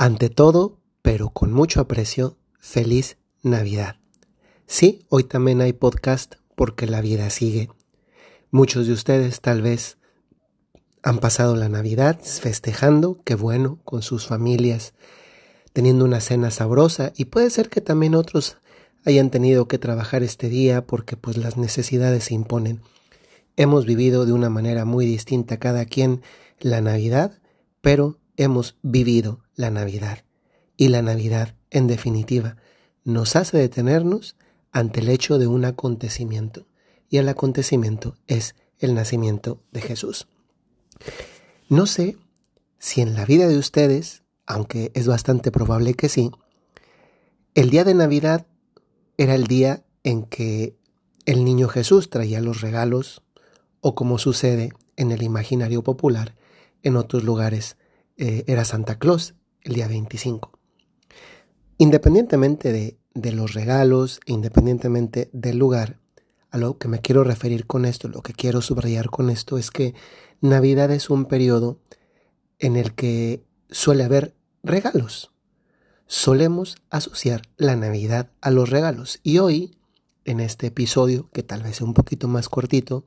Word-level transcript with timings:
Ante 0.00 0.30
todo, 0.30 0.78
pero 1.02 1.30
con 1.30 1.52
mucho 1.52 1.80
aprecio, 1.80 2.36
feliz 2.60 3.16
Navidad. 3.42 3.96
Sí, 4.68 5.04
hoy 5.08 5.24
también 5.24 5.60
hay 5.60 5.72
podcast 5.72 6.36
porque 6.54 6.86
la 6.86 7.00
vida 7.00 7.28
sigue. 7.30 7.68
Muchos 8.52 8.86
de 8.86 8.92
ustedes 8.92 9.40
tal 9.40 9.60
vez 9.60 9.98
han 11.02 11.18
pasado 11.18 11.56
la 11.56 11.68
Navidad 11.68 12.20
festejando, 12.22 13.20
qué 13.24 13.34
bueno, 13.34 13.80
con 13.84 14.02
sus 14.02 14.28
familias, 14.28 14.94
teniendo 15.72 16.04
una 16.04 16.20
cena 16.20 16.52
sabrosa 16.52 17.12
y 17.16 17.24
puede 17.24 17.50
ser 17.50 17.68
que 17.68 17.80
también 17.80 18.14
otros 18.14 18.58
hayan 19.04 19.30
tenido 19.30 19.66
que 19.66 19.78
trabajar 19.78 20.22
este 20.22 20.48
día 20.48 20.86
porque 20.86 21.16
pues 21.16 21.36
las 21.38 21.56
necesidades 21.56 22.22
se 22.22 22.34
imponen. 22.34 22.82
Hemos 23.56 23.84
vivido 23.84 24.26
de 24.26 24.32
una 24.32 24.48
manera 24.48 24.84
muy 24.84 25.06
distinta 25.06 25.58
cada 25.58 25.86
quien 25.86 26.22
la 26.60 26.80
Navidad, 26.80 27.40
pero 27.80 28.20
hemos 28.38 28.76
vivido 28.82 29.44
la 29.54 29.70
Navidad. 29.70 30.24
Y 30.76 30.88
la 30.88 31.02
Navidad, 31.02 31.56
en 31.70 31.88
definitiva, 31.88 32.56
nos 33.04 33.36
hace 33.36 33.58
detenernos 33.58 34.36
ante 34.72 35.00
el 35.00 35.08
hecho 35.10 35.38
de 35.38 35.46
un 35.46 35.64
acontecimiento. 35.64 36.66
Y 37.10 37.18
el 37.18 37.28
acontecimiento 37.28 38.14
es 38.26 38.54
el 38.78 38.94
nacimiento 38.94 39.60
de 39.72 39.82
Jesús. 39.82 40.28
No 41.68 41.86
sé 41.86 42.16
si 42.78 43.00
en 43.00 43.14
la 43.14 43.26
vida 43.26 43.48
de 43.48 43.58
ustedes, 43.58 44.22
aunque 44.46 44.92
es 44.94 45.08
bastante 45.08 45.50
probable 45.50 45.94
que 45.94 46.08
sí, 46.08 46.30
el 47.54 47.70
día 47.70 47.84
de 47.84 47.94
Navidad 47.94 48.46
era 49.16 49.34
el 49.34 49.48
día 49.48 49.84
en 50.04 50.22
que 50.22 50.76
el 51.26 51.44
niño 51.44 51.68
Jesús 51.68 52.08
traía 52.08 52.40
los 52.40 52.60
regalos, 52.60 53.22
o 53.80 53.94
como 53.94 54.18
sucede 54.18 54.70
en 54.96 55.10
el 55.10 55.22
imaginario 55.22 55.82
popular, 55.82 56.36
en 56.82 56.96
otros 56.96 57.24
lugares 57.24 57.76
eh, 58.18 58.44
era 58.46 58.64
Santa 58.64 58.98
Claus 58.98 59.34
el 59.62 59.74
día 59.74 59.88
25. 59.88 60.58
Independientemente 61.78 62.72
de, 62.72 62.98
de 63.14 63.32
los 63.32 63.54
regalos, 63.54 64.20
independientemente 64.26 65.30
del 65.32 65.58
lugar, 65.58 66.00
a 66.50 66.58
lo 66.58 66.78
que 66.78 66.88
me 66.88 67.00
quiero 67.00 67.24
referir 67.24 67.66
con 67.66 67.84
esto, 67.84 68.08
lo 68.08 68.22
que 68.22 68.32
quiero 68.32 68.60
subrayar 68.60 69.10
con 69.10 69.30
esto 69.30 69.58
es 69.58 69.70
que 69.70 69.94
Navidad 70.40 70.90
es 70.90 71.10
un 71.10 71.26
periodo 71.26 71.80
en 72.58 72.76
el 72.76 72.94
que 72.94 73.44
suele 73.70 74.04
haber 74.04 74.34
regalos. 74.62 75.30
Solemos 76.06 76.76
asociar 76.90 77.42
la 77.56 77.76
Navidad 77.76 78.30
a 78.40 78.50
los 78.50 78.70
regalos. 78.70 79.20
Y 79.22 79.38
hoy, 79.38 79.76
en 80.24 80.40
este 80.40 80.68
episodio, 80.68 81.28
que 81.32 81.42
tal 81.42 81.62
vez 81.62 81.76
sea 81.76 81.86
un 81.86 81.94
poquito 81.94 82.28
más 82.28 82.48
cortito, 82.48 83.06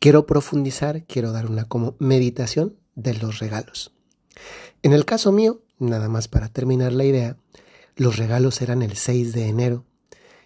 quiero 0.00 0.26
profundizar, 0.26 1.04
quiero 1.04 1.32
dar 1.32 1.50
una 1.50 1.64
como 1.64 1.96
meditación 1.98 2.76
de 2.94 3.14
los 3.14 3.38
regalos. 3.38 3.92
En 4.82 4.92
el 4.92 5.04
caso 5.04 5.32
mío, 5.32 5.60
nada 5.78 6.08
más 6.08 6.28
para 6.28 6.48
terminar 6.48 6.92
la 6.92 7.04
idea, 7.04 7.36
los 7.96 8.16
regalos 8.16 8.62
eran 8.62 8.82
el 8.82 8.96
6 8.96 9.32
de 9.32 9.46
enero. 9.46 9.84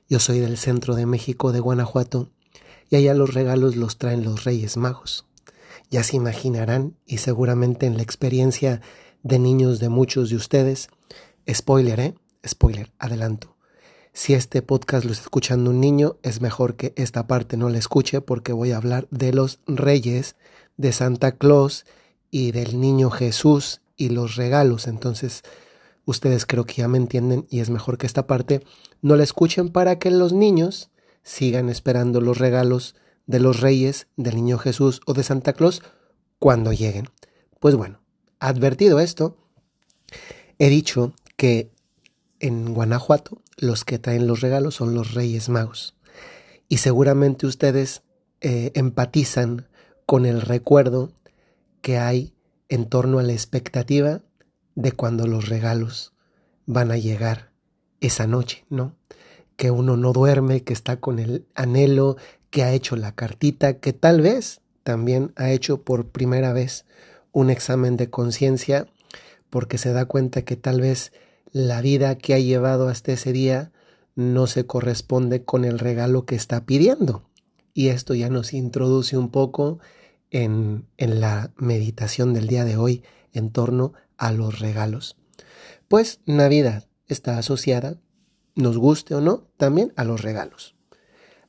Yo 0.09 0.21
soy 0.21 0.41
del 0.41 0.57
centro 0.57 0.95
de 0.95 1.07
México, 1.07 1.53
de 1.53 1.61
Guanajuato, 1.61 2.31
y 2.91 2.97
allá 2.97 3.15
los 3.15 3.35
regalos 3.35 3.77
los 3.77 3.99
traen 3.99 4.25
los 4.25 4.45
Reyes 4.45 4.77
Magos. 4.77 5.27
Ya 5.91 6.03
se 6.03 6.17
imaginarán, 6.17 6.97
y 7.07 7.19
seguramente 7.19 7.87
en 7.87 7.97
la 7.97 8.03
experiencia 8.03 8.81
de 9.23 9.39
niños 9.39 9.81
de 9.81 9.89
muchos 9.89 10.31
de 10.31 10.37
ustedes, 10.37 10.89
spoiler, 11.53 12.01
¿eh? 12.01 12.15
Spoiler, 12.47 12.93
adelanto. 12.99 13.57
Si 14.13 14.35
este 14.35 14.63
podcast 14.63 15.05
lo 15.05 15.13
está 15.13 15.25
escuchando 15.25 15.71
un 15.71 15.81
niño, 15.81 16.17
es 16.23 16.41
mejor 16.41 16.77
que 16.77 16.93
esta 16.97 17.27
parte 17.27 17.57
no 17.57 17.69
la 17.69 17.79
escuche 17.79 18.21
porque 18.21 18.53
voy 18.53 18.73
a 18.73 18.79
hablar 18.79 19.07
de 19.11 19.33
los 19.33 19.61
reyes, 19.67 20.37
de 20.77 20.93
Santa 20.93 21.33
Claus 21.33 21.85
y 22.37 22.53
del 22.53 22.79
niño 22.83 23.09
Jesús 23.09 23.81
y 23.97 24.11
los 24.11 24.37
regalos. 24.37 24.89
Entonces, 24.89 25.43
ustedes 26.05 26.45
creo 26.45 26.67
que 26.67 26.75
ya 26.75 26.87
me 26.87 26.99
entienden 26.99 27.47
y 27.49 27.61
es 27.61 27.71
mejor 27.71 27.97
que 27.97 28.07
esta 28.07 28.27
parte 28.27 28.63
no 29.01 29.17
la 29.17 29.25
escuchen 29.25 29.71
para 29.71 29.99
que 29.99 30.11
los 30.11 30.35
niños 30.35 30.91
sigan 31.23 31.71
esperando 31.71 32.21
los 32.21 32.37
regalos 32.37 32.95
de 33.25 33.41
los 33.41 33.61
reyes, 33.61 34.09
del 34.19 34.35
niño 34.37 34.59
Jesús 34.59 35.01
o 35.07 35.15
de 35.15 35.23
Santa 35.23 35.55
Claus 35.55 35.83
cuando 36.39 36.75
lleguen. 36.75 37.09
Pues 37.59 37.75
bueno, 37.75 38.01
advertido 38.39 39.01
esto, 39.01 39.39
he 40.59 40.69
dicho 40.69 41.15
que 41.39 41.73
en 42.39 42.75
Guanajuato 42.75 43.41
los 43.57 43.87
que 43.87 43.99
traen 43.99 44.27
los 44.27 44.43
regalos 44.43 44.75
son 44.75 44.95
los 44.95 45.15
reyes 45.15 45.49
magos. 45.49 45.95
Y 46.69 46.77
seguramente 46.77 47.47
ustedes 47.47 48.03
eh, 48.43 48.73
empatizan 48.75 49.69
con 50.05 50.27
el 50.27 50.43
recuerdo 50.43 51.13
que 51.81 51.99
hay 51.99 52.36
en 52.69 52.87
torno 52.87 53.19
a 53.19 53.23
la 53.23 53.33
expectativa 53.33 54.23
de 54.75 54.93
cuando 54.93 55.27
los 55.27 55.49
regalos 55.49 56.13
van 56.67 56.91
a 56.91 56.99
llegar 56.99 57.51
esa 58.01 58.27
noche, 58.27 58.65
¿no? 58.69 58.95
Que 59.57 59.71
uno 59.71 59.97
no 59.97 60.13
duerme, 60.13 60.63
que 60.63 60.73
está 60.73 61.01
con 61.01 61.19
el 61.19 61.47
anhelo, 61.55 62.17
que 62.51 62.63
ha 62.63 62.73
hecho 62.73 62.97
la 62.97 63.15
cartita, 63.15 63.79
que 63.79 63.93
tal 63.93 64.21
vez 64.21 64.61
también 64.83 65.33
ha 65.37 65.51
hecho 65.51 65.83
por 65.83 66.09
primera 66.09 66.53
vez 66.53 66.85
un 67.33 67.51
examen 67.51 67.97
de 67.97 68.11
conciencia 68.11 68.87
porque 69.51 69.79
se 69.79 69.93
da 69.93 70.05
cuenta 70.05 70.43
que 70.43 70.57
tal 70.57 70.81
vez 70.81 71.13
la 71.53 71.81
vida 71.81 72.17
que 72.19 72.35
ha 72.35 72.39
llevado 72.39 72.89
hasta 72.89 73.13
ese 73.13 73.33
día 73.33 73.73
no 74.15 74.47
se 74.47 74.67
corresponde 74.67 75.45
con 75.45 75.65
el 75.65 75.79
regalo 75.79 76.25
que 76.25 76.35
está 76.35 76.65
pidiendo. 76.65 77.23
Y 77.75 77.89
esto 77.89 78.15
ya 78.15 78.31
nos 78.31 78.55
introduce 78.55 79.17
un 79.17 79.31
poco 79.31 79.79
en, 80.31 80.87
la 80.99 81.53
meditación 81.57 82.35
del 82.35 82.47
día 82.47 82.65
de 82.65 82.77
hoy 82.77 83.03
en 83.33 83.51
torno 83.51 83.93
a 84.17 84.33
los 84.33 84.59
regalos. 84.59 85.17
Pues 85.89 86.21
Navidad 86.27 86.89
está 87.07 87.39
asociada, 87.39 87.99
nos 88.55 88.79
guste 88.79 89.15
o 89.15 89.21
no, 89.21 89.49
también 89.57 89.93
a 89.97 90.05
los 90.05 90.23
regalos. 90.23 90.75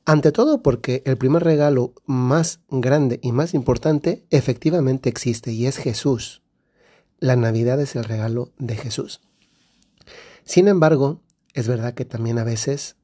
Ante 0.04 0.32
todo 0.32 0.62
porque 0.62 1.02
el 1.04 1.18
primer 1.18 1.44
regalo 1.44 1.94
más 2.06 2.60
grande 2.70 3.18
y 3.22 3.32
más 3.32 3.52
importante 3.52 4.24
efectivamente 4.30 5.08
existe 5.08 5.52
y 5.52 5.66
es 5.66 5.76
Jesús. 5.76 6.42
La 7.18 7.36
Navidad 7.36 7.80
es 7.80 7.96
el 7.96 8.04
regalo 8.04 8.52
de 8.58 8.76
Jesús. 8.76 9.20
Sin 10.44 10.68
embargo, 10.68 11.20
es 11.52 11.68
verdad 11.68 11.94
que 11.94 12.04
también 12.04 12.38
a 12.38 12.44
veces 12.44 12.96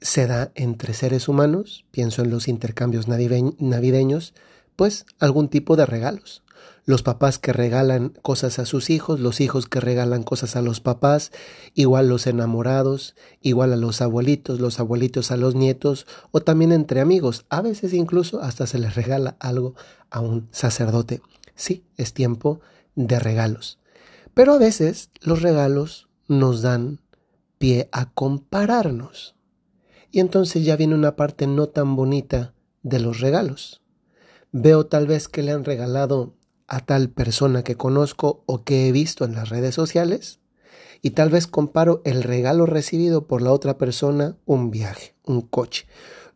se 0.00 0.26
da 0.26 0.50
entre 0.54 0.94
seres 0.94 1.28
humanos, 1.28 1.84
pienso 1.90 2.22
en 2.22 2.30
los 2.30 2.48
intercambios 2.48 3.06
navideños, 3.06 4.34
pues 4.80 5.04
algún 5.18 5.50
tipo 5.50 5.76
de 5.76 5.84
regalos. 5.84 6.42
Los 6.86 7.02
papás 7.02 7.38
que 7.38 7.52
regalan 7.52 8.14
cosas 8.22 8.58
a 8.58 8.64
sus 8.64 8.88
hijos, 8.88 9.20
los 9.20 9.42
hijos 9.42 9.68
que 9.68 9.78
regalan 9.78 10.22
cosas 10.22 10.56
a 10.56 10.62
los 10.62 10.80
papás, 10.80 11.32
igual 11.74 12.08
los 12.08 12.26
enamorados, 12.26 13.14
igual 13.42 13.74
a 13.74 13.76
los 13.76 14.00
abuelitos, 14.00 14.58
los 14.58 14.80
abuelitos 14.80 15.32
a 15.32 15.36
los 15.36 15.54
nietos, 15.54 16.06
o 16.30 16.40
también 16.40 16.72
entre 16.72 17.02
amigos. 17.02 17.44
A 17.50 17.60
veces 17.60 17.92
incluso 17.92 18.40
hasta 18.40 18.66
se 18.66 18.78
les 18.78 18.94
regala 18.94 19.36
algo 19.38 19.74
a 20.08 20.20
un 20.20 20.48
sacerdote. 20.50 21.20
Sí, 21.54 21.84
es 21.98 22.14
tiempo 22.14 22.60
de 22.94 23.18
regalos. 23.18 23.78
Pero 24.32 24.54
a 24.54 24.58
veces 24.58 25.10
los 25.20 25.42
regalos 25.42 26.08
nos 26.26 26.62
dan 26.62 27.00
pie 27.58 27.90
a 27.92 28.10
compararnos. 28.12 29.34
Y 30.10 30.20
entonces 30.20 30.64
ya 30.64 30.76
viene 30.76 30.94
una 30.94 31.16
parte 31.16 31.46
no 31.46 31.66
tan 31.66 31.96
bonita 31.96 32.54
de 32.82 33.00
los 33.00 33.20
regalos 33.20 33.80
veo 34.52 34.86
tal 34.86 35.06
vez 35.06 35.28
que 35.28 35.42
le 35.42 35.52
han 35.52 35.64
regalado 35.64 36.34
a 36.66 36.80
tal 36.80 37.10
persona 37.10 37.64
que 37.64 37.76
conozco 37.76 38.42
o 38.46 38.64
que 38.64 38.88
he 38.88 38.92
visto 38.92 39.24
en 39.24 39.34
las 39.34 39.48
redes 39.48 39.74
sociales 39.74 40.40
y 41.02 41.10
tal 41.10 41.30
vez 41.30 41.46
comparo 41.46 42.02
el 42.04 42.22
regalo 42.22 42.66
recibido 42.66 43.26
por 43.26 43.42
la 43.42 43.52
otra 43.52 43.78
persona, 43.78 44.36
un 44.44 44.70
viaje, 44.70 45.14
un 45.24 45.40
coche, 45.40 45.86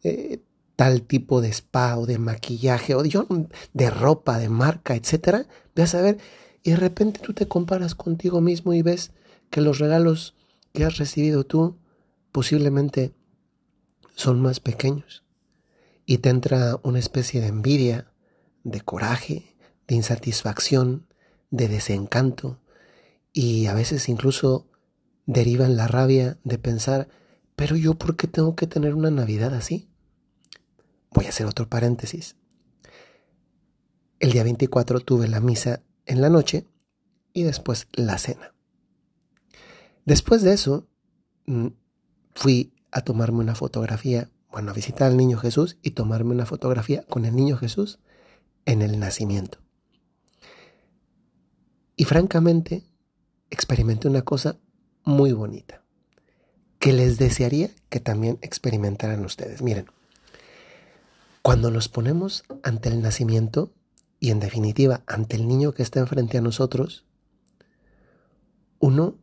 eh, 0.02 0.42
tal 0.76 1.02
tipo 1.02 1.40
de 1.40 1.48
spa 1.48 1.96
o 1.98 2.06
de 2.06 2.18
maquillaje 2.18 2.94
o 2.94 3.02
de, 3.02 3.46
de 3.72 3.90
ropa, 3.90 4.38
de 4.38 4.48
marca, 4.48 4.96
etcétera, 4.96 5.46
vas 5.76 5.94
a 5.94 6.02
ver 6.02 6.18
y 6.62 6.70
de 6.70 6.76
repente 6.76 7.20
tú 7.20 7.34
te 7.34 7.46
comparas 7.46 7.94
contigo 7.94 8.40
mismo 8.40 8.72
y 8.72 8.82
ves 8.82 9.12
que 9.50 9.60
los 9.60 9.78
regalos 9.78 10.34
que 10.72 10.84
has 10.84 10.96
recibido 10.96 11.44
tú 11.44 11.76
posiblemente 12.32 13.12
son 14.16 14.40
más 14.40 14.60
pequeños 14.60 15.23
y 16.06 16.18
te 16.18 16.30
entra 16.30 16.78
una 16.82 16.98
especie 16.98 17.40
de 17.40 17.48
envidia, 17.48 18.12
de 18.62 18.80
coraje, 18.80 19.56
de 19.86 19.94
insatisfacción, 19.94 21.06
de 21.50 21.68
desencanto 21.68 22.60
y 23.32 23.66
a 23.66 23.74
veces 23.74 24.08
incluso 24.08 24.68
deriva 25.26 25.66
en 25.66 25.76
la 25.76 25.86
rabia 25.88 26.38
de 26.44 26.58
pensar, 26.58 27.08
pero 27.56 27.76
yo 27.76 27.94
por 27.94 28.16
qué 28.16 28.26
tengo 28.26 28.56
que 28.56 28.66
tener 28.66 28.94
una 28.94 29.10
Navidad 29.10 29.54
así? 29.54 29.88
Voy 31.10 31.26
a 31.26 31.30
hacer 31.30 31.46
otro 31.46 31.68
paréntesis. 31.68 32.36
El 34.18 34.32
día 34.32 34.44
24 34.44 35.00
tuve 35.00 35.28
la 35.28 35.40
misa 35.40 35.82
en 36.06 36.20
la 36.20 36.28
noche 36.28 36.66
y 37.32 37.42
después 37.42 37.88
la 37.92 38.18
cena. 38.18 38.54
Después 40.04 40.42
de 40.42 40.52
eso, 40.52 40.86
mm, 41.46 41.68
fui 42.34 42.72
a 42.90 43.00
tomarme 43.02 43.38
una 43.38 43.54
fotografía 43.54 44.30
bueno, 44.54 44.72
visitar 44.72 45.10
al 45.10 45.16
niño 45.16 45.36
Jesús 45.36 45.78
y 45.82 45.90
tomarme 45.90 46.30
una 46.30 46.46
fotografía 46.46 47.02
con 47.08 47.24
el 47.24 47.34
niño 47.34 47.56
Jesús 47.56 47.98
en 48.66 48.82
el 48.82 49.00
nacimiento. 49.00 49.58
Y 51.96 52.04
francamente, 52.04 52.84
experimenté 53.50 54.06
una 54.06 54.22
cosa 54.22 54.60
muy 55.02 55.32
bonita 55.32 55.82
que 56.78 56.92
les 56.92 57.18
desearía 57.18 57.68
que 57.88 57.98
también 57.98 58.38
experimentaran 58.42 59.24
ustedes. 59.24 59.60
Miren, 59.60 59.86
cuando 61.42 61.72
nos 61.72 61.88
ponemos 61.88 62.44
ante 62.62 62.90
el 62.90 63.02
nacimiento 63.02 63.72
y 64.20 64.30
en 64.30 64.38
definitiva 64.38 65.02
ante 65.08 65.34
el 65.34 65.48
niño 65.48 65.72
que 65.72 65.82
está 65.82 65.98
enfrente 65.98 66.38
a 66.38 66.42
nosotros, 66.42 67.04
uno 68.78 69.18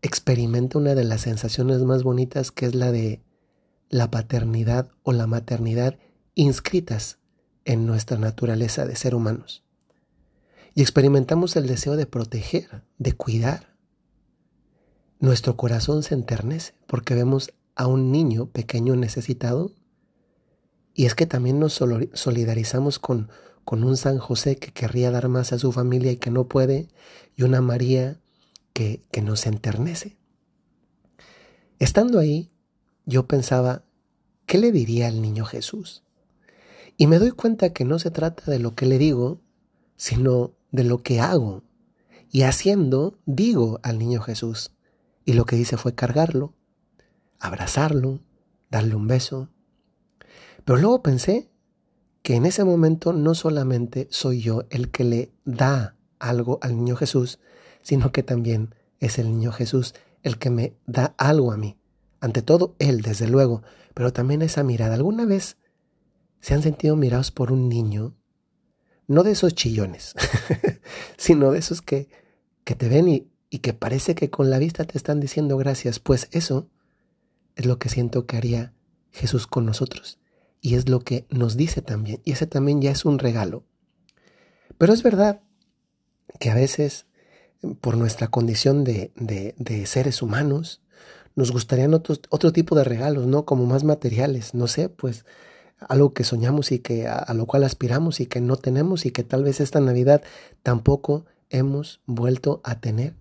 experimenta 0.00 0.78
una 0.78 0.94
de 0.94 1.04
las 1.04 1.20
sensaciones 1.20 1.82
más 1.82 2.02
bonitas 2.02 2.50
que 2.50 2.64
es 2.64 2.74
la 2.74 2.90
de 2.92 3.20
la 3.92 4.10
paternidad 4.10 4.90
o 5.02 5.12
la 5.12 5.26
maternidad 5.26 5.98
inscritas 6.34 7.18
en 7.66 7.84
nuestra 7.86 8.16
naturaleza 8.16 8.86
de 8.86 8.96
ser 8.96 9.14
humanos. 9.14 9.64
Y 10.74 10.80
experimentamos 10.80 11.54
el 11.56 11.66
deseo 11.66 11.94
de 11.96 12.06
proteger, 12.06 12.82
de 12.96 13.12
cuidar. 13.12 13.76
Nuestro 15.20 15.58
corazón 15.58 16.02
se 16.02 16.14
enternece 16.14 16.72
porque 16.86 17.14
vemos 17.14 17.52
a 17.76 17.86
un 17.86 18.10
niño 18.10 18.46
pequeño 18.46 18.96
necesitado 18.96 19.74
y 20.94 21.04
es 21.04 21.14
que 21.14 21.26
también 21.26 21.60
nos 21.60 21.74
solidarizamos 21.74 22.98
con, 22.98 23.28
con 23.62 23.84
un 23.84 23.98
San 23.98 24.16
José 24.16 24.56
que 24.56 24.72
querría 24.72 25.10
dar 25.10 25.28
más 25.28 25.52
a 25.52 25.58
su 25.58 25.70
familia 25.70 26.12
y 26.12 26.16
que 26.16 26.30
no 26.30 26.48
puede, 26.48 26.88
y 27.36 27.42
una 27.42 27.60
María 27.60 28.18
que, 28.72 29.02
que 29.10 29.20
nos 29.20 29.46
enternece. 29.46 30.16
Estando 31.78 32.18
ahí, 32.18 32.51
yo 33.06 33.26
pensaba, 33.26 33.84
¿qué 34.46 34.58
le 34.58 34.72
diría 34.72 35.08
al 35.08 35.22
niño 35.22 35.44
Jesús? 35.44 36.02
Y 36.96 37.06
me 37.06 37.18
doy 37.18 37.30
cuenta 37.30 37.72
que 37.72 37.84
no 37.84 37.98
se 37.98 38.10
trata 38.10 38.50
de 38.50 38.58
lo 38.58 38.74
que 38.74 38.86
le 38.86 38.98
digo, 38.98 39.40
sino 39.96 40.52
de 40.70 40.84
lo 40.84 41.02
que 41.02 41.20
hago. 41.20 41.62
Y 42.30 42.42
haciendo, 42.42 43.18
digo 43.26 43.80
al 43.82 43.98
niño 43.98 44.20
Jesús. 44.20 44.72
Y 45.24 45.34
lo 45.34 45.44
que 45.44 45.56
hice 45.56 45.76
fue 45.76 45.94
cargarlo, 45.94 46.54
abrazarlo, 47.38 48.20
darle 48.70 48.94
un 48.94 49.06
beso. 49.06 49.48
Pero 50.64 50.78
luego 50.78 51.02
pensé 51.02 51.50
que 52.22 52.36
en 52.36 52.46
ese 52.46 52.64
momento 52.64 53.12
no 53.12 53.34
solamente 53.34 54.06
soy 54.10 54.40
yo 54.40 54.64
el 54.70 54.90
que 54.90 55.04
le 55.04 55.32
da 55.44 55.96
algo 56.18 56.58
al 56.62 56.76
niño 56.76 56.96
Jesús, 56.96 57.38
sino 57.82 58.12
que 58.12 58.22
también 58.22 58.74
es 59.00 59.18
el 59.18 59.30
niño 59.30 59.52
Jesús 59.52 59.94
el 60.22 60.38
que 60.38 60.50
me 60.50 60.76
da 60.86 61.14
algo 61.18 61.52
a 61.52 61.56
mí. 61.56 61.76
Ante 62.22 62.40
todo, 62.40 62.76
Él, 62.78 63.02
desde 63.02 63.28
luego, 63.28 63.62
pero 63.92 64.12
también 64.12 64.40
esa 64.40 64.62
mirada. 64.62 64.94
¿Alguna 64.94 65.26
vez 65.26 65.58
se 66.40 66.54
han 66.54 66.62
sentido 66.62 66.96
mirados 66.96 67.32
por 67.32 67.52
un 67.52 67.68
niño? 67.68 68.16
No 69.08 69.24
de 69.24 69.32
esos 69.32 69.54
chillones, 69.54 70.14
sino 71.18 71.50
de 71.50 71.58
esos 71.58 71.82
que, 71.82 72.08
que 72.64 72.76
te 72.76 72.88
ven 72.88 73.08
y, 73.08 73.28
y 73.50 73.58
que 73.58 73.74
parece 73.74 74.14
que 74.14 74.30
con 74.30 74.48
la 74.48 74.58
vista 74.58 74.84
te 74.84 74.96
están 74.96 75.20
diciendo 75.20 75.58
gracias. 75.58 75.98
Pues 75.98 76.28
eso 76.30 76.70
es 77.56 77.66
lo 77.66 77.78
que 77.78 77.88
siento 77.88 78.24
que 78.24 78.36
haría 78.36 78.72
Jesús 79.10 79.46
con 79.48 79.66
nosotros. 79.66 80.20
Y 80.60 80.76
es 80.76 80.88
lo 80.88 81.00
que 81.00 81.26
nos 81.28 81.56
dice 81.56 81.82
también. 81.82 82.22
Y 82.24 82.32
ese 82.32 82.46
también 82.46 82.80
ya 82.80 82.92
es 82.92 83.04
un 83.04 83.18
regalo. 83.18 83.64
Pero 84.78 84.92
es 84.92 85.02
verdad 85.02 85.42
que 86.38 86.50
a 86.50 86.54
veces, 86.54 87.06
por 87.80 87.96
nuestra 87.96 88.28
condición 88.28 88.84
de, 88.84 89.12
de, 89.16 89.86
seres 89.86 90.22
humanos, 90.22 90.82
nos 91.34 91.50
gustarían 91.50 91.94
otro 91.94 92.52
tipo 92.52 92.74
de 92.76 92.84
regalos, 92.84 93.26
¿no? 93.26 93.44
Como 93.44 93.66
más 93.66 93.84
materiales, 93.84 94.54
no 94.54 94.66
sé, 94.66 94.88
pues 94.88 95.24
algo 95.88 96.12
que 96.12 96.24
soñamos 96.24 96.72
y 96.72 96.78
que 96.78 97.08
a, 97.08 97.16
a, 97.16 97.34
lo 97.34 97.46
cual 97.46 97.64
aspiramos 97.64 98.20
y 98.20 98.26
que 98.26 98.40
no 98.40 98.56
tenemos 98.56 99.04
y 99.06 99.10
que 99.10 99.24
tal 99.24 99.42
vez 99.42 99.60
esta 99.60 99.80
Navidad 99.80 100.22
tampoco 100.62 101.26
hemos 101.50 102.00
vuelto 102.06 102.60
a 102.64 102.80
tener. 102.80 103.14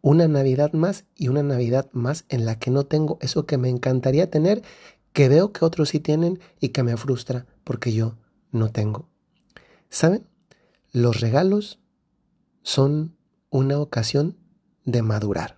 Una 0.00 0.28
Navidad 0.28 0.72
más 0.72 1.04
y 1.16 1.28
una 1.28 1.42
Navidad 1.42 1.88
más 1.92 2.24
en 2.28 2.44
la 2.44 2.58
que 2.58 2.70
no 2.70 2.86
tengo 2.86 3.18
eso 3.20 3.46
que 3.46 3.58
me 3.58 3.68
encantaría 3.68 4.30
tener 4.30 4.62
que 5.12 5.28
veo 5.28 5.52
que 5.52 5.64
otros 5.64 5.88
sí 5.88 6.00
tienen 6.00 6.38
y 6.60 6.68
que 6.68 6.82
me 6.82 6.96
frustra 6.96 7.46
porque 7.64 7.92
yo 7.92 8.16
no 8.52 8.70
tengo. 8.70 9.08
¿Saben? 9.88 10.26
Los 10.92 11.20
regalos 11.20 11.80
son 12.62 13.16
una 13.50 13.78
ocasión 13.78 14.36
de 14.84 15.02
madurar. 15.02 15.57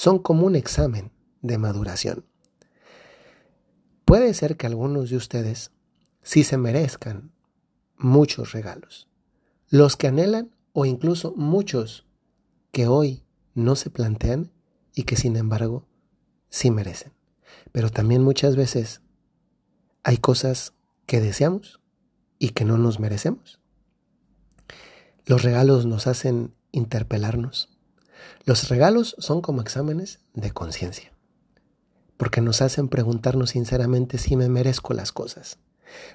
Son 0.00 0.18
como 0.18 0.46
un 0.46 0.56
examen 0.56 1.12
de 1.42 1.58
maduración. 1.58 2.24
Puede 4.06 4.32
ser 4.32 4.56
que 4.56 4.66
algunos 4.66 5.10
de 5.10 5.18
ustedes 5.18 5.72
sí 6.22 6.42
se 6.42 6.56
merezcan 6.56 7.32
muchos 7.98 8.52
regalos. 8.52 9.08
Los 9.68 9.98
que 9.98 10.06
anhelan 10.06 10.56
o 10.72 10.86
incluso 10.86 11.34
muchos 11.36 12.06
que 12.72 12.86
hoy 12.86 13.24
no 13.52 13.76
se 13.76 13.90
plantean 13.90 14.50
y 14.94 15.02
que 15.02 15.16
sin 15.16 15.36
embargo 15.36 15.86
sí 16.48 16.70
merecen. 16.70 17.12
Pero 17.70 17.90
también 17.90 18.22
muchas 18.22 18.56
veces 18.56 19.02
hay 20.02 20.16
cosas 20.16 20.72
que 21.04 21.20
deseamos 21.20 21.78
y 22.38 22.52
que 22.52 22.64
no 22.64 22.78
nos 22.78 23.00
merecemos. 23.00 23.60
Los 25.26 25.42
regalos 25.42 25.84
nos 25.84 26.06
hacen 26.06 26.54
interpelarnos. 26.72 27.69
Los 28.44 28.68
regalos 28.68 29.16
son 29.18 29.40
como 29.40 29.60
exámenes 29.60 30.20
de 30.34 30.50
conciencia, 30.50 31.12
porque 32.16 32.40
nos 32.40 32.62
hacen 32.62 32.88
preguntarnos 32.88 33.50
sinceramente 33.50 34.18
si 34.18 34.36
me 34.36 34.48
merezco 34.48 34.94
las 34.94 35.12
cosas. 35.12 35.58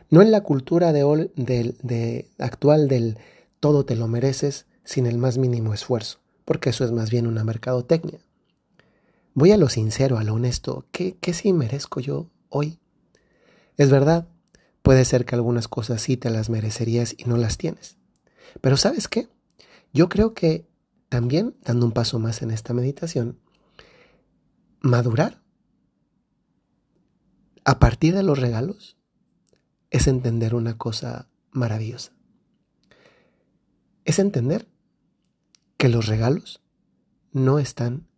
No 0.09 0.21
en 0.21 0.31
la 0.31 0.41
cultura 0.41 0.93
de, 0.93 1.03
de, 1.35 2.29
actual 2.37 2.87
del 2.87 3.17
todo 3.59 3.85
te 3.85 3.95
lo 3.95 4.07
mereces 4.07 4.65
sin 4.83 5.05
el 5.05 5.17
más 5.17 5.37
mínimo 5.37 5.73
esfuerzo, 5.73 6.19
porque 6.45 6.69
eso 6.69 6.85
es 6.85 6.91
más 6.91 7.09
bien 7.09 7.27
una 7.27 7.43
mercadotecnia. 7.43 8.19
Voy 9.33 9.51
a 9.51 9.57
lo 9.57 9.67
sincero, 9.67 10.17
a 10.17 10.23
lo 10.23 10.35
honesto. 10.35 10.85
¿Qué, 10.91 11.17
qué 11.19 11.33
sí 11.33 11.51
merezco 11.51 11.99
yo 11.99 12.29
hoy? 12.49 12.79
Es 13.77 13.89
verdad, 13.89 14.27
puede 14.81 15.03
ser 15.03 15.25
que 15.25 15.35
algunas 15.35 15.67
cosas 15.67 16.01
sí 16.01 16.15
te 16.15 16.29
las 16.29 16.49
merecerías 16.49 17.15
y 17.17 17.25
no 17.25 17.35
las 17.35 17.57
tienes. 17.57 17.97
Pero 18.61 18.77
¿sabes 18.77 19.07
qué? 19.07 19.27
Yo 19.93 20.09
creo 20.09 20.33
que 20.33 20.65
también, 21.15 21.55
dando 21.61 21.85
un 21.85 21.93
paso 21.93 22.19
más 22.19 22.41
en 22.41 22.51
esta 22.51 22.73
meditación, 22.73 23.39
madurar 24.81 25.41
a 27.63 27.79
partir 27.79 28.13
de 28.13 28.21
los 28.21 28.37
regalos 28.37 28.97
es 29.91 30.07
entender 30.07 30.55
una 30.55 30.77
cosa 30.77 31.29
maravillosa. 31.51 32.11
Es 34.03 34.19
entender 34.19 34.67
que 35.77 35.87
los 35.87 36.07
regalos 36.07 36.61
no 37.31 37.59
están 37.59 38.09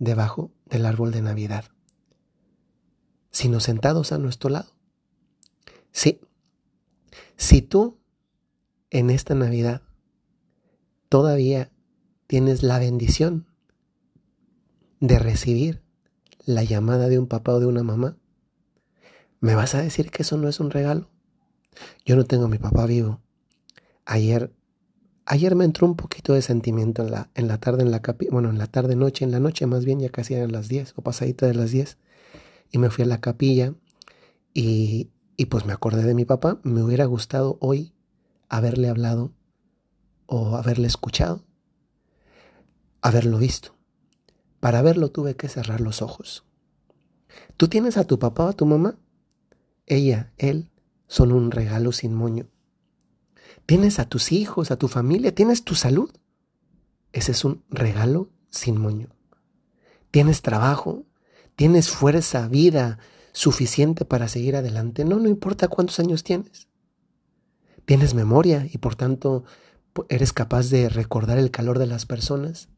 debajo 0.00 0.52
del 0.66 0.86
árbol 0.86 1.12
de 1.12 1.22
Navidad, 1.22 1.66
sino 3.30 3.60
sentados 3.60 4.10
a 4.10 4.18
nuestro 4.18 4.50
lado. 4.50 4.72
Sí, 5.92 6.20
si 7.36 7.62
tú 7.62 8.00
en 8.90 9.10
esta 9.10 9.36
Navidad 9.36 9.82
todavía 11.08 11.70
tienes 12.30 12.62
la 12.62 12.78
bendición 12.78 13.48
de 15.00 15.18
recibir 15.18 15.82
la 16.44 16.62
llamada 16.62 17.08
de 17.08 17.18
un 17.18 17.26
papá 17.26 17.54
o 17.54 17.58
de 17.58 17.66
una 17.66 17.82
mamá, 17.82 18.18
¿me 19.40 19.56
vas 19.56 19.74
a 19.74 19.82
decir 19.82 20.12
que 20.12 20.22
eso 20.22 20.36
no 20.36 20.48
es 20.48 20.60
un 20.60 20.70
regalo? 20.70 21.10
Yo 22.06 22.14
no 22.14 22.24
tengo 22.26 22.44
a 22.44 22.48
mi 22.48 22.58
papá 22.58 22.86
vivo. 22.86 23.20
Ayer 24.04 24.52
Ayer 25.26 25.56
me 25.56 25.64
entró 25.64 25.88
un 25.88 25.96
poquito 25.96 26.32
de 26.32 26.40
sentimiento 26.40 27.02
en 27.02 27.10
la, 27.10 27.30
en 27.34 27.48
la 27.48 27.58
tarde, 27.58 27.82
en 27.82 27.90
la 27.90 28.00
capilla, 28.00 28.30
bueno, 28.30 28.48
en 28.48 28.58
la 28.58 28.68
tarde, 28.68 28.94
noche, 28.94 29.24
en 29.24 29.32
la 29.32 29.40
noche 29.40 29.66
más 29.66 29.84
bien, 29.84 29.98
ya 29.98 30.10
casi 30.10 30.34
eran 30.34 30.52
las 30.52 30.68
10 30.68 30.94
o 30.96 31.02
pasadita 31.02 31.46
de 31.46 31.54
las 31.54 31.72
10. 31.72 31.98
Y 32.70 32.78
me 32.78 32.90
fui 32.90 33.02
a 33.02 33.08
la 33.08 33.20
capilla 33.20 33.74
y, 34.54 35.10
y 35.36 35.46
pues 35.46 35.66
me 35.66 35.72
acordé 35.72 36.04
de 36.04 36.14
mi 36.14 36.24
papá. 36.24 36.60
Me 36.62 36.80
hubiera 36.80 37.06
gustado 37.06 37.58
hoy 37.60 37.92
haberle 38.48 38.88
hablado 38.88 39.32
o 40.26 40.54
haberle 40.54 40.86
escuchado, 40.86 41.44
haberlo 43.02 43.38
visto. 43.38 43.74
Para 44.60 44.82
verlo 44.82 45.10
tuve 45.10 45.36
que 45.36 45.48
cerrar 45.48 45.80
los 45.80 46.02
ojos. 46.02 46.44
¿Tú 47.56 47.68
tienes 47.68 47.96
a 47.96 48.04
tu 48.04 48.18
papá 48.18 48.46
o 48.46 48.48
a 48.48 48.52
tu 48.52 48.66
mamá? 48.66 48.98
Ella, 49.86 50.32
él, 50.38 50.70
son 51.06 51.32
un 51.32 51.50
regalo 51.50 51.92
sin 51.92 52.14
moño. 52.14 52.48
Tienes 53.66 53.98
a 53.98 54.04
tus 54.04 54.32
hijos, 54.32 54.70
a 54.70 54.76
tu 54.76 54.88
familia, 54.88 55.34
tienes 55.34 55.64
tu 55.64 55.74
salud. 55.74 56.10
Ese 57.12 57.32
es 57.32 57.44
un 57.44 57.64
regalo 57.70 58.30
sin 58.50 58.78
moño. 58.78 59.08
Tienes 60.10 60.42
trabajo, 60.42 61.04
tienes 61.56 61.88
fuerza, 61.88 62.48
vida 62.48 62.98
suficiente 63.32 64.04
para 64.04 64.28
seguir 64.28 64.56
adelante. 64.56 65.04
No, 65.04 65.18
no 65.18 65.28
importa 65.28 65.68
cuántos 65.68 65.98
años 66.00 66.24
tienes. 66.24 66.68
Tienes 67.84 68.14
memoria 68.14 68.66
y 68.70 68.78
por 68.78 68.96
tanto 68.96 69.44
eres 70.08 70.32
capaz 70.32 70.70
de 70.70 70.88
recordar 70.88 71.38
el 71.38 71.50
calor 71.50 71.78
de 71.78 71.86
las 71.86 72.06
personas. 72.06 72.68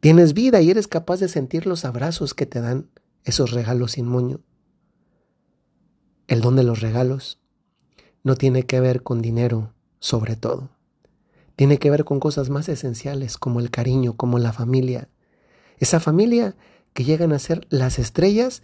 Tienes 0.00 0.34
vida 0.34 0.60
y 0.60 0.70
eres 0.70 0.88
capaz 0.88 1.20
de 1.20 1.28
sentir 1.28 1.66
los 1.66 1.84
abrazos 1.84 2.34
que 2.34 2.46
te 2.46 2.60
dan 2.60 2.88
esos 3.24 3.50
regalos 3.50 3.92
sin 3.92 4.06
moño. 4.06 4.40
El 6.28 6.40
don 6.40 6.56
de 6.56 6.62
los 6.62 6.80
regalos 6.80 7.40
no 8.22 8.34
tiene 8.34 8.64
que 8.64 8.80
ver 8.80 9.02
con 9.02 9.22
dinero, 9.22 9.72
sobre 9.98 10.36
todo. 10.36 10.70
Tiene 11.54 11.78
que 11.78 11.90
ver 11.90 12.04
con 12.04 12.20
cosas 12.20 12.50
más 12.50 12.68
esenciales 12.68 13.38
como 13.38 13.60
el 13.60 13.70
cariño, 13.70 14.16
como 14.16 14.38
la 14.38 14.52
familia. 14.52 15.08
Esa 15.78 16.00
familia 16.00 16.56
que 16.92 17.04
llegan 17.04 17.32
a 17.32 17.38
ser 17.38 17.66
las 17.70 17.98
estrellas 17.98 18.62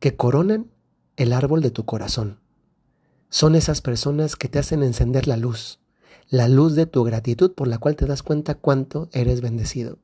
que 0.00 0.16
coronan 0.16 0.70
el 1.16 1.32
árbol 1.32 1.62
de 1.62 1.70
tu 1.70 1.84
corazón. 1.84 2.40
Son 3.28 3.54
esas 3.54 3.80
personas 3.80 4.36
que 4.36 4.48
te 4.48 4.58
hacen 4.58 4.82
encender 4.82 5.26
la 5.26 5.36
luz, 5.36 5.80
la 6.28 6.48
luz 6.48 6.74
de 6.74 6.86
tu 6.86 7.04
gratitud 7.04 7.52
por 7.52 7.68
la 7.68 7.78
cual 7.78 7.96
te 7.96 8.06
das 8.06 8.22
cuenta 8.22 8.54
cuánto 8.54 9.08
eres 9.12 9.40
bendecido. 9.40 9.98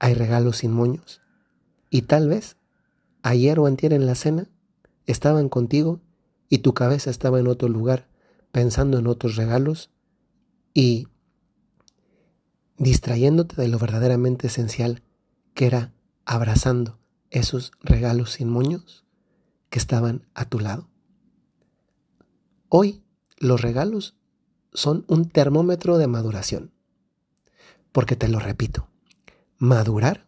Hay 0.00 0.14
regalos 0.14 0.56
sin 0.58 0.72
moños 0.72 1.20
y 1.90 2.02
tal 2.02 2.28
vez 2.28 2.56
ayer 3.22 3.60
o 3.60 3.66
antier 3.66 3.92
en 3.92 4.06
la 4.06 4.16
cena 4.16 4.48
estaban 5.06 5.48
contigo 5.48 6.00
y 6.48 6.58
tu 6.58 6.74
cabeza 6.74 7.10
estaba 7.10 7.38
en 7.38 7.46
otro 7.46 7.68
lugar 7.68 8.08
pensando 8.50 8.98
en 8.98 9.06
otros 9.06 9.36
regalos 9.36 9.90
y 10.74 11.06
distrayéndote 12.78 13.54
de 13.60 13.68
lo 13.68 13.78
verdaderamente 13.78 14.48
esencial 14.48 15.02
que 15.54 15.66
era 15.66 15.92
abrazando 16.24 16.98
esos 17.30 17.72
regalos 17.82 18.32
sin 18.32 18.48
moños 18.48 19.04
que 19.68 19.78
estaban 19.78 20.26
a 20.34 20.46
tu 20.46 20.58
lado. 20.58 20.88
Hoy 22.68 23.02
los 23.38 23.60
regalos 23.60 24.16
son 24.72 25.04
un 25.08 25.28
termómetro 25.28 25.98
de 25.98 26.06
maduración. 26.06 26.72
Porque 27.92 28.16
te 28.16 28.28
lo 28.28 28.38
repito, 28.38 28.89
madurar 29.60 30.26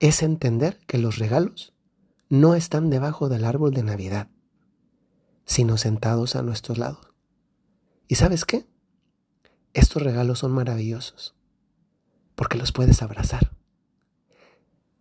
es 0.00 0.22
entender 0.22 0.80
que 0.86 0.96
los 0.96 1.18
regalos 1.18 1.74
no 2.30 2.54
están 2.54 2.88
debajo 2.88 3.28
del 3.28 3.44
árbol 3.44 3.74
de 3.74 3.82
Navidad, 3.82 4.30
sino 5.44 5.76
sentados 5.76 6.36
a 6.36 6.42
nuestros 6.42 6.78
lados. 6.78 7.12
¿Y 8.08 8.14
sabes 8.14 8.46
qué? 8.46 8.66
Estos 9.74 10.02
regalos 10.02 10.38
son 10.38 10.52
maravillosos 10.52 11.34
porque 12.34 12.56
los 12.56 12.72
puedes 12.72 13.02
abrazar. 13.02 13.54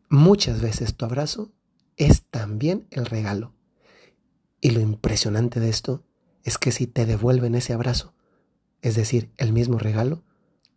Muchas 0.10 0.60
veces 0.60 0.98
tu 0.98 1.06
abrazo 1.06 1.54
es 1.96 2.24
también 2.24 2.88
el 2.92 3.06
regalo. 3.06 3.54
Y 4.60 4.72
lo 4.72 4.82
impresionante 4.82 5.62
de 5.62 5.70
esto 5.70 6.04
es 6.44 6.58
que 6.58 6.74
si 6.74 6.88
te 6.88 7.06
devuelven 7.06 7.56
ese 7.56 7.72
abrazo, 7.72 8.14
es 8.82 8.96
decir, 8.96 9.32
el 9.38 9.54
mismo 9.54 9.80
regalo, 9.80 10.24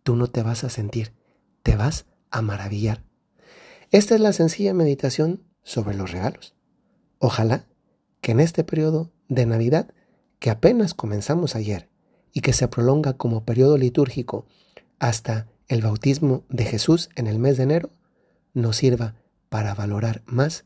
tú 0.04 0.14
no 0.14 0.28
te 0.28 0.44
vas 0.44 0.62
a 0.62 0.70
sentir, 0.70 1.12
te 1.64 1.74
vas 1.74 2.06
a 2.30 2.42
maravillar. 2.42 3.04
Esta 3.90 4.14
es 4.14 4.20
la 4.20 4.32
sencilla 4.32 4.74
meditación 4.74 5.42
sobre 5.62 5.94
los 5.94 6.12
regalos. 6.12 6.54
Ojalá 7.18 7.66
que 8.20 8.32
en 8.32 8.40
este 8.40 8.64
periodo 8.64 9.10
de 9.28 9.46
Navidad, 9.46 9.92
que 10.38 10.50
apenas 10.50 10.94
comenzamos 10.94 11.56
ayer 11.56 11.88
y 12.32 12.40
que 12.40 12.52
se 12.52 12.68
prolonga 12.68 13.14
como 13.14 13.44
periodo 13.44 13.76
litúrgico 13.78 14.46
hasta 14.98 15.48
el 15.68 15.82
bautismo 15.82 16.44
de 16.48 16.64
Jesús 16.64 17.10
en 17.16 17.26
el 17.26 17.38
mes 17.38 17.56
de 17.56 17.64
enero, 17.64 17.90
nos 18.54 18.76
sirva 18.76 19.14
para 19.48 19.74
valorar 19.74 20.22
más 20.26 20.64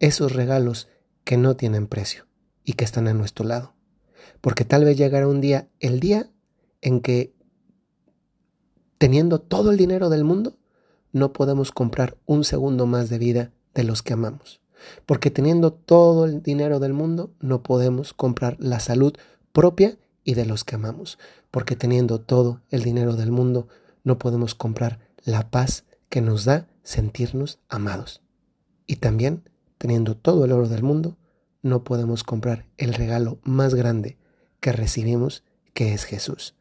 esos 0.00 0.32
regalos 0.32 0.88
que 1.24 1.36
no 1.36 1.56
tienen 1.56 1.86
precio 1.86 2.26
y 2.64 2.74
que 2.74 2.84
están 2.84 3.08
a 3.08 3.14
nuestro 3.14 3.44
lado. 3.44 3.74
Porque 4.40 4.64
tal 4.64 4.84
vez 4.84 4.96
llegará 4.96 5.28
un 5.28 5.40
día, 5.40 5.68
el 5.80 6.00
día 6.00 6.30
en 6.80 7.00
que 7.00 7.34
teniendo 8.98 9.40
todo 9.40 9.70
el 9.70 9.76
dinero 9.76 10.08
del 10.08 10.24
mundo, 10.24 10.58
no 11.14 11.32
podemos 11.32 11.70
comprar 11.70 12.16
un 12.26 12.42
segundo 12.42 12.86
más 12.86 13.08
de 13.08 13.18
vida 13.18 13.52
de 13.72 13.84
los 13.84 14.02
que 14.02 14.12
amamos. 14.14 14.60
Porque 15.06 15.30
teniendo 15.30 15.72
todo 15.72 16.24
el 16.26 16.42
dinero 16.42 16.80
del 16.80 16.92
mundo, 16.92 17.30
no 17.40 17.62
podemos 17.62 18.12
comprar 18.12 18.56
la 18.58 18.80
salud 18.80 19.14
propia 19.52 19.96
y 20.24 20.34
de 20.34 20.44
los 20.44 20.64
que 20.64 20.74
amamos. 20.74 21.18
Porque 21.52 21.76
teniendo 21.76 22.20
todo 22.20 22.60
el 22.70 22.82
dinero 22.82 23.14
del 23.14 23.30
mundo, 23.30 23.68
no 24.02 24.18
podemos 24.18 24.56
comprar 24.56 24.98
la 25.24 25.50
paz 25.50 25.84
que 26.08 26.20
nos 26.20 26.44
da 26.44 26.66
sentirnos 26.82 27.60
amados. 27.68 28.20
Y 28.88 28.96
también, 28.96 29.48
teniendo 29.78 30.16
todo 30.16 30.44
el 30.44 30.50
oro 30.50 30.68
del 30.68 30.82
mundo, 30.82 31.16
no 31.62 31.84
podemos 31.84 32.24
comprar 32.24 32.66
el 32.76 32.92
regalo 32.92 33.38
más 33.44 33.76
grande 33.76 34.18
que 34.58 34.72
recibimos, 34.72 35.44
que 35.74 35.94
es 35.94 36.04
Jesús. 36.04 36.56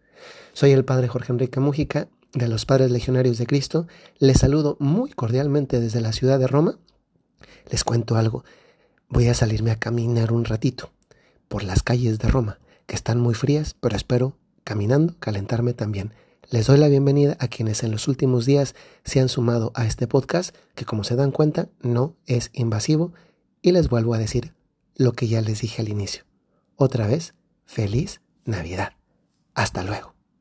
Soy 0.53 0.71
el 0.71 0.85
Padre 0.85 1.07
Jorge 1.07 1.33
Enrique 1.33 1.59
Mújica 1.59 2.07
de 2.33 2.47
los 2.47 2.65
Padres 2.65 2.91
Legionarios 2.91 3.37
de 3.37 3.45
Cristo. 3.45 3.87
Les 4.17 4.39
saludo 4.39 4.75
muy 4.79 5.11
cordialmente 5.11 5.79
desde 5.79 6.01
la 6.01 6.13
ciudad 6.13 6.39
de 6.39 6.47
Roma. 6.47 6.77
Les 7.69 7.83
cuento 7.83 8.15
algo. 8.15 8.43
Voy 9.07 9.27
a 9.27 9.33
salirme 9.33 9.71
a 9.71 9.79
caminar 9.79 10.31
un 10.31 10.45
ratito 10.45 10.91
por 11.47 11.63
las 11.63 11.83
calles 11.83 12.19
de 12.19 12.27
Roma, 12.27 12.59
que 12.87 12.95
están 12.95 13.19
muy 13.19 13.35
frías, 13.35 13.75
pero 13.79 13.95
espero, 13.95 14.37
caminando, 14.63 15.15
calentarme 15.19 15.73
también. 15.73 16.13
Les 16.49 16.67
doy 16.67 16.77
la 16.77 16.87
bienvenida 16.87 17.37
a 17.39 17.47
quienes 17.47 17.83
en 17.83 17.91
los 17.91 18.07
últimos 18.07 18.45
días 18.45 18.75
se 19.03 19.19
han 19.19 19.29
sumado 19.29 19.71
a 19.75 19.85
este 19.85 20.07
podcast, 20.07 20.55
que 20.75 20.85
como 20.85 21.03
se 21.03 21.15
dan 21.15 21.31
cuenta 21.31 21.69
no 21.81 22.15
es 22.25 22.49
invasivo, 22.53 23.13
y 23.61 23.71
les 23.71 23.89
vuelvo 23.89 24.13
a 24.13 24.17
decir 24.17 24.53
lo 24.95 25.13
que 25.13 25.27
ya 25.27 25.41
les 25.41 25.61
dije 25.61 25.81
al 25.81 25.89
inicio. 25.89 26.23
Otra 26.75 27.07
vez, 27.07 27.33
feliz 27.65 28.21
Navidad. 28.45 28.93
Hasta 29.53 29.83
luego. 29.83 30.13